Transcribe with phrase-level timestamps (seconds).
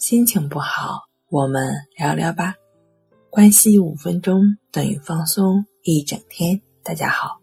[0.00, 2.54] 心情不好，我们聊聊吧。
[3.28, 6.58] 关系五分钟等于放松一整天。
[6.82, 7.38] 大家好，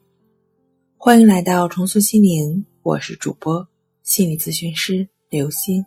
[0.97, 3.67] 欢迎来到重塑心灵，我是主播
[4.01, 5.85] 心理咨询师刘星。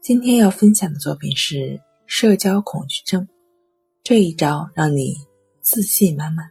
[0.00, 3.26] 今天要分享的作品是社交恐惧症，
[4.04, 5.16] 这一招让你
[5.60, 6.48] 自信满满。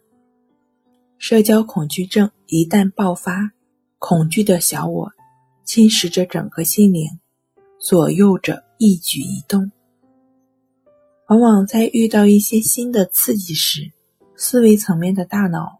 [1.17, 3.49] 社交恐惧症一旦爆发，
[3.97, 5.09] 恐惧的小我
[5.63, 7.07] 侵蚀着整个心灵，
[7.79, 9.71] 左右着一举一动。
[11.27, 13.91] 往往在遇到一些新的刺激时，
[14.35, 15.79] 思维层面的大脑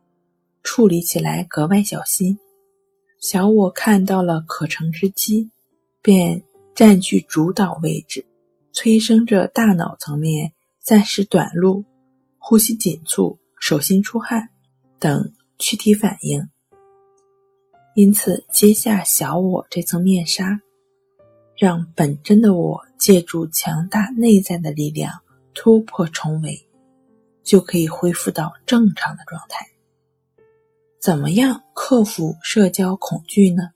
[0.64, 2.40] 处理起来格外小心。
[3.20, 5.50] 小我看到了可乘之机，
[6.02, 6.44] 便
[6.74, 8.26] 占据主导位置，
[8.72, 11.86] 催生着大脑层面暂时短路、
[12.38, 14.50] 呼吸紧促、手心出汗
[15.00, 16.50] 等躯体反应。
[17.96, 20.60] 因此，揭下小我这层面纱，
[21.64, 25.22] 让本真的我借助强大内在的力量
[25.54, 26.68] 突破重围，
[27.42, 29.66] 就可以恢复到正常的状态。
[31.00, 33.70] 怎么样克服社交恐惧呢？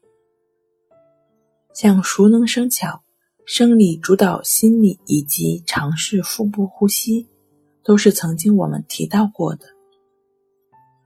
[1.73, 3.01] 像熟能生巧、
[3.45, 7.25] 生理主导心理以及尝试腹部呼吸，
[7.85, 9.65] 都是曾经我们提到过的。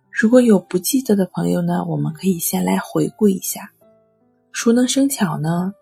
[0.10, 3.72] 如果有不记得的朋友呢，我们可以先来回顾一下。
[4.52, 5.76] 熟能生巧呢，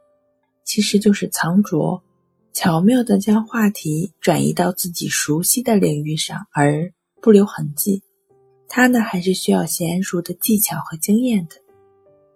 [0.69, 2.03] 其实就是藏拙，
[2.53, 8.03] 巧妙的将话题转移到自己熟悉的领域上，而不留痕迹。
[8.67, 11.55] 它呢，还是需要娴熟的技巧和经验的。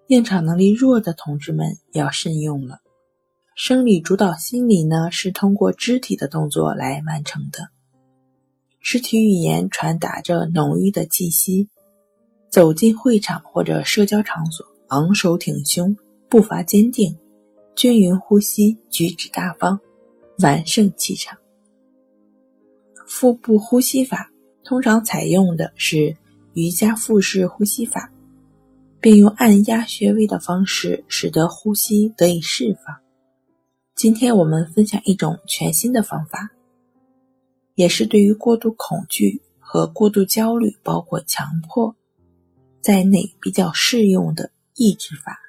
[0.08, 2.80] 应场能力弱的同志们要慎用了。
[3.56, 7.70] 生理主导心理呢，是通过肢体的动作来完成的。
[8.81, 11.70] 肢体语言传达着浓郁的气息。
[12.50, 15.95] 走进会场或者社交场所，昂首挺胸，
[16.30, 17.16] 步伐坚定，
[17.75, 19.79] 均匀呼吸，举止大方，
[20.39, 21.38] 完胜气场。
[23.07, 24.31] 腹部呼吸法
[24.63, 26.16] 通常采用的是
[26.53, 28.12] 瑜伽腹式呼吸法，
[29.01, 32.95] 并用按压穴位的方式，使得呼吸得以释放。
[33.95, 36.50] 今天我们分享一种全新的方法，
[37.75, 41.95] 也是对于过度恐惧和过度焦虑，包括强迫。
[42.81, 45.39] 在内比较适用的抑制法，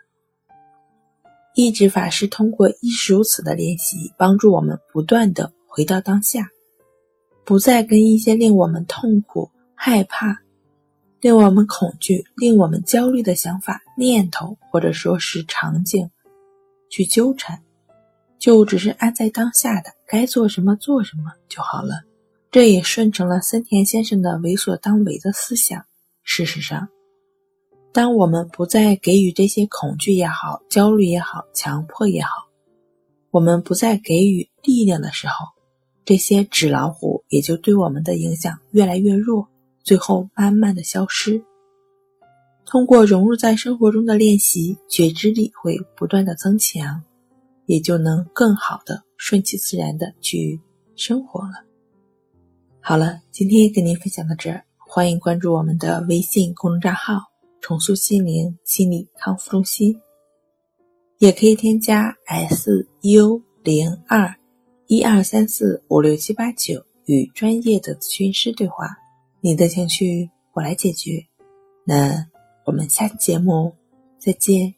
[1.55, 6.49] 抑制法是通过亦是如此的练习，帮助我们不断的回到当下，
[7.45, 10.43] 不再跟一些令我们痛苦、害怕、
[11.21, 16.11] 令我们恐惧、令我们焦虑的想法、念头或者说是场景
[16.91, 17.63] 去纠缠，
[18.39, 22.03] 就只是安在当下的该做什么做什么就好了。
[22.51, 25.85] 这也顺承了森田先生的为所当为的思想。
[26.25, 26.89] 事实上。
[27.95, 32.49] 当我们不再给予这些恐惧也好、焦虑也好、强迫也好，
[33.31, 35.47] 我们不再给予力量的时候，
[36.05, 39.47] 这些纸老虎也就对我们的影响越来越弱，
[39.85, 41.41] 最后慢慢的消失。
[42.67, 47.01] 通过融入在生活中的练习，觉知力会不断的增强，
[47.67, 50.61] 也就能更好的顺其自然的去
[50.97, 51.63] 生活了。
[52.81, 57.34] 好了，今天跟您分享到这儿，欢迎关注我们的微信公众账号。
[57.67, 59.99] 重塑心灵心理康复中心，
[61.17, 64.35] 也可以添加 S U 零二
[64.87, 68.91] 一二三四五六七八九与专业的咨询师对话。
[69.41, 71.25] 你的情绪我来解决。
[71.87, 72.27] 那
[72.67, 73.75] 我们下期节目
[74.19, 74.75] 再见。